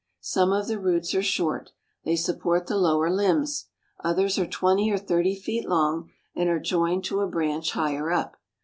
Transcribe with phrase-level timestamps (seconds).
[0.23, 1.73] Some of the roots are short.
[2.05, 3.67] They support the lower limbs.
[4.03, 8.37] Others are twenty or thirty feet long and are joined to a branch higher up.